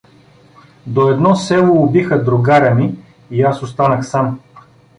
До 0.87 1.09
едно 1.09 1.35
село 1.35 1.83
убиха 1.83 2.23
другаря 2.23 2.75
ми 2.75 2.95
и 3.31 3.41
аз 3.41 3.63
останах 3.63 4.07
сам. 4.07 4.39